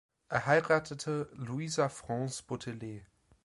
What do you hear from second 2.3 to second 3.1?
Boteler.